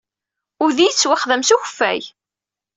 Udi 0.65 0.83
yettwaxdam-d 0.85 1.45
s 1.49 1.51
ukeffay. 1.55 2.01